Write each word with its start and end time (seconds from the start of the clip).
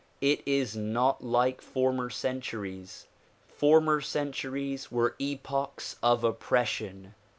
It 0.19 0.41
is 0.47 0.75
not 0.75 1.23
like 1.23 1.61
former 1.61 2.09
centuries. 2.09 3.05
Former 3.47 4.01
centuries 4.01 4.91
were 4.91 5.13
epochs 5.19 5.95
of 6.01 6.23
oppression. 6.23 7.13